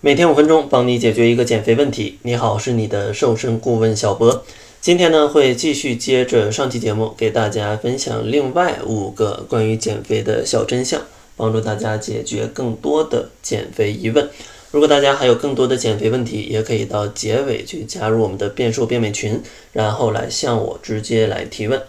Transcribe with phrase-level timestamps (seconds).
[0.00, 2.20] 每天五分钟，帮你解决一个减肥问题。
[2.22, 4.44] 你好，是你的瘦身顾问小博。
[4.80, 11.02] 今天呢，会继续接着上期节目，给大家分享另外五个关于减肥的小真相，
[11.36, 14.30] 帮助大家解决更多的减肥疑问。
[14.70, 19.42] 如果大家还有更多的减肥问题，也可以到结尾去加入我们的变瘦变美群，
[19.72, 21.82] 然后来向我直接来提问。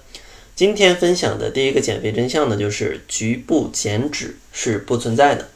[0.56, 5.48] 今天分享的第一个减肥真相呢，就是局部减脂是不存在的。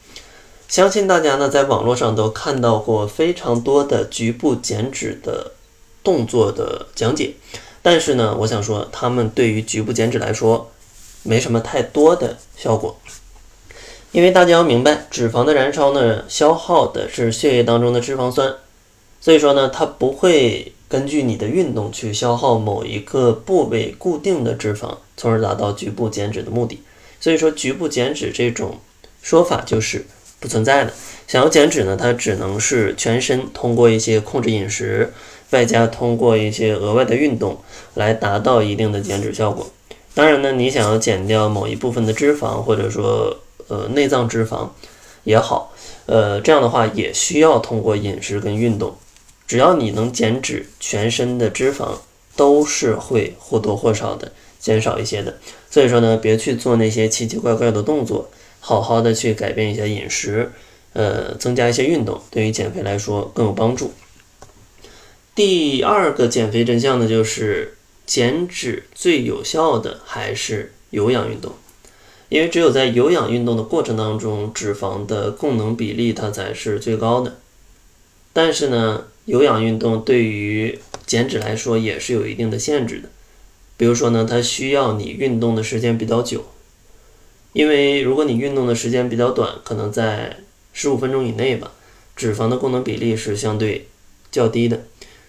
[0.66, 5.52] 相信大家呢，在网络上都看到过非常多的局部减脂的
[6.02, 7.34] 动作的讲解，
[7.80, 10.70] 但是呢，我想说，他们对于局部减脂来说，
[11.22, 12.96] 没什么太多的效果。
[14.10, 18.54] 因为大家要明白，脂肪的燃烧呢，消耗的是血液当中的脂肪酸，
[19.20, 26.80] 所以说呢，它不会根据你的运动去消耗某一个部位固定的脂肪，从而达到局部减脂的目的。
[27.20, 28.80] 所以说，局部减脂这种
[29.22, 30.06] 说法就是。
[30.44, 30.92] 不存在的。
[31.26, 35.10] 想要减脂呢，它只能是全身通过一些控制饮食，
[35.52, 37.58] 外加通过一些额外的运动
[37.94, 39.66] 来达到一定的减脂效果。
[40.12, 44.68] 当然呢，你想要减掉某一部分的脂肪，或者说呃内脏脂肪
[45.22, 45.72] 也好，
[46.04, 48.94] 呃这样的话也需要通过饮食跟运动。
[49.46, 51.92] 只要你能减脂，全身的脂肪
[52.36, 55.34] 都是会或多或少的减少一些的。
[55.70, 58.28] 所以说呢，别去做那些奇奇怪怪的动作。
[58.66, 60.50] 好好的去改变一下饮食，
[60.94, 63.92] 呃，增加一些运动，对于减肥来说更有帮助。
[65.34, 67.76] 第二个减肥真相呢，就是
[68.06, 71.52] 减脂最有效的还是有氧运动，
[72.30, 77.36] 因为只有在有氧运动的过程当中，脂肪的供能比例它才是最高的。
[78.32, 83.10] 但是呢，有氧运动对于减脂来说也是有一定的限制的，
[83.76, 86.46] 比如说呢，它需要你运动的时间比较久。
[87.54, 90.38] 因为如果你运动的时间比较短，可能在
[90.72, 91.70] 十五分钟以内吧，
[92.16, 93.86] 脂肪的功能比例是相对
[94.32, 94.82] 较低的，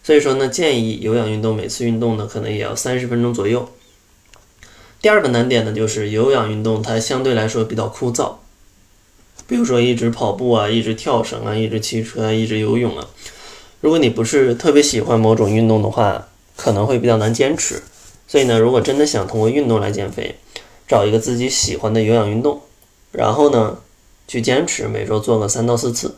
[0.04, 3.70] 所以说呢，建议有氧运动每次运动呢可能也要三十分钟左右。
[5.02, 8.34] 第二个难点呢就是有氧运动它相对来说比较枯燥，
[9.48, 13.08] 比如说一直跑步啊，一直跳绳啊，一直骑车啊，一直游泳啊，
[13.82, 17.84] 如果你不是特别喜欢某种运动的话，可能会比较难坚持。
[18.28, 20.36] 所以呢，如果真的想通过运动来减肥，
[20.88, 22.62] 找一个自己喜欢的有氧运动，
[23.12, 23.78] 然后呢，
[24.28, 26.16] 去坚持每周做个三到四次，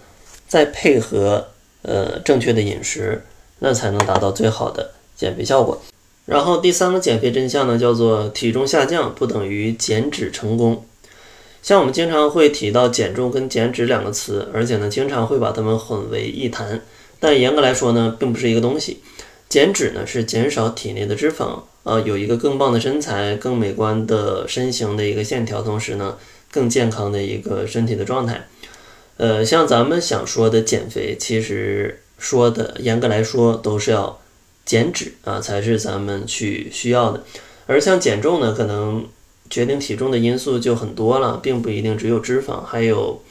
[0.47, 1.47] 再配合
[1.83, 3.23] 呃正确的饮食，
[3.59, 5.81] 那才能达到最好的减肥效果。
[6.25, 10.83] 然后第三个减肥真相呢，叫做体重下降不等于减脂成功。
[11.61, 16.81] 像我们经常会提到减重跟减脂两个词，而且呢，经常会把它们混为一谈，
[17.19, 19.01] 但严格来说呢，并不是一个东西。
[19.49, 21.61] 减脂呢是减少体内的脂肪。
[21.83, 26.17] 呃，有一个更棒的身材、更美观的身形的一个线条，同时呢，
[26.51, 28.45] 更健康的一个身体的状态。
[29.15, 34.19] 呃，像咱们想说的减肥，其实说的严格来说都是要
[34.65, 37.23] 减脂啊，才是咱们去需要的。
[37.67, 39.07] 而像减重呢，可能
[39.49, 43.21] 决定体重的因素就很多了，并不一定只有脂肪，还有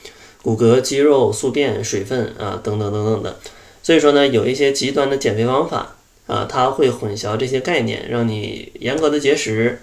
[0.41, 3.37] 骨骼、肌肉、宿便、水分啊等等等等的。
[3.83, 5.96] 所以说呢，有一些极端的减肥方法。
[6.27, 9.81] 啊，它会混淆这些概念，让你严格的节食，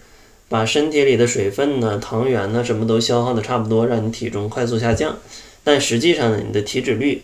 [0.50, 5.18] 把身体里的水分呢、糖原呢什么都消耗的差不多，让你体重快速下降。
[5.64, 7.24] 但实际上呢，你的体脂率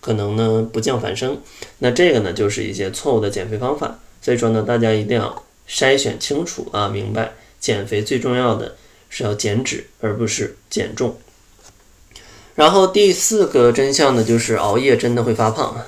[0.00, 1.40] 可能呢不降反升。
[1.78, 3.98] 那这个呢就是一些错误的减肥方法。
[4.22, 8.76] 所以说呢，大家一定要筛选清楚啊，明白减肥最重要的
[9.08, 11.18] 是要减脂，而不是减重。
[12.54, 15.84] 然后第四个真相呢，就是熬夜真的会发胖。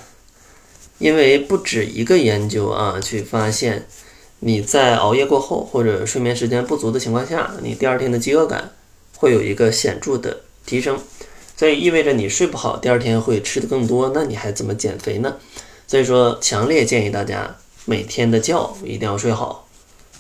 [1.03, 3.89] 因为不止一个研究啊，去发现
[4.39, 8.71] 你在熬夜过后或者睡眠时间不足的情况下，你第二天的饥饿感
[9.17, 10.97] 会有一个显著的提升，
[11.57, 15.35] 所以意味着你睡不好，第二天会吃的更多，那你还怎么减肥呢？
[15.89, 19.67] 所以说，强烈建议大家每天的觉一定要睡好。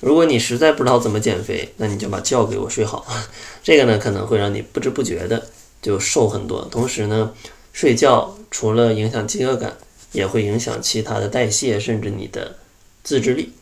[0.00, 3.06] 如果你实在不知道怎么减肥，那你就把觉给我睡好，
[3.62, 5.46] 这个呢可能会让你不知不觉的
[5.80, 6.66] 就瘦很多。
[6.72, 7.32] 同时呢，
[7.72, 9.76] 睡觉除了影响饥饿感。
[10.12, 12.56] 也会影响其他的代谢，甚至你的
[13.02, 13.52] 自制力。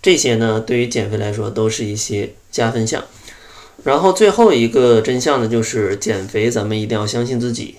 [0.00, 3.04] 这些呢，对于减肥来说都是一些加分项。
[3.82, 7.76] 然后最后一个真相呢，就是减肥咱们一定要相信自己。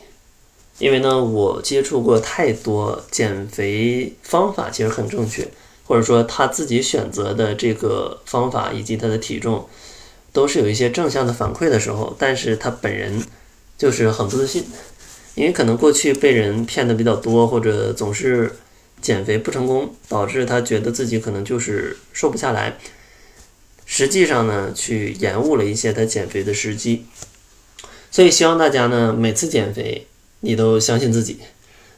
[0.78, 5.48] 因为呢，我接触过太多减肥方法，其实很正确，
[5.86, 9.68] 或者说他自己选择的这个方法以及他的体重
[10.34, 13.24] 都是有一些正向的反馈的时候，但是他本人
[13.78, 14.66] 就是很不自信。
[15.36, 18.56] 因为可能过去被人骗的比较多，或者总是
[19.02, 22.78] 减肥不成功，导致他觉得自己可能就是瘦不下来。
[23.86, 27.06] 实际上呢，去延误了一些他减肥的时机。
[28.10, 30.08] 所以希望大家呢，每次减肥
[30.40, 31.40] 你都相信自己，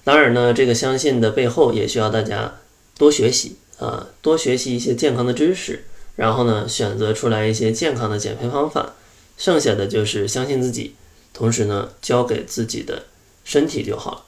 [0.03, 2.55] 当然呢，这个相信的背后也需要大家
[2.97, 5.85] 多学习啊，多学习一些健康的知识，
[6.15, 8.95] 然后呢，选择出来一些健康的减肥方法。
[9.37, 10.95] 剩下的就是相信自己，
[11.31, 13.03] 同时呢，交给自己的
[13.47, 14.23] 身体就好了。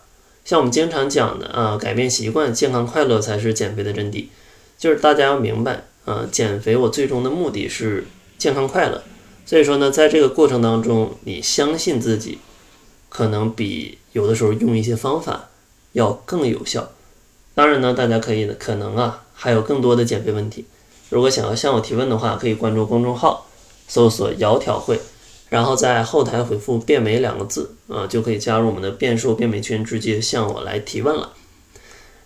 [0.45, 4.27] 像我们经常讲的啊，改变习惯，健康快乐才是减肥的真谛。
[4.77, 8.07] 就是大家要明白啊，减肥我最终的目的是
[8.38, 9.04] 健康快乐。
[9.45, 12.39] 所以说呢，在这个过程当中，你相信自己，
[13.10, 15.50] 可能比有的时候用一些方法
[15.92, 16.89] 要更有效。
[17.54, 20.63] 当然呢，大家可以的，可能啊，还有更多的减肥问题。
[21.10, 23.45] 如果想要向我提问的话，可以关注公众号。
[23.92, 25.00] 搜索“窈窕会”，
[25.50, 31.34] 然后在后台回复“变美”两个字，啊，就可以加入我们的变瘦变美群，直接向我来提问了。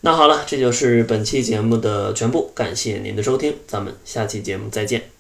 [0.02, 5.13] 那好了，这就是本期节目的全部，感谢您的收听，咱们下期节目再见。